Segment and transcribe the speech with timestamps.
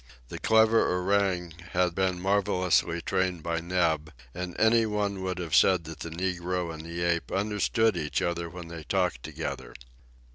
[0.29, 5.83] The clever orang had been marvelously trained by Neb, and any one would have said
[5.83, 9.75] that the Negro and the ape understood each other when they talked together.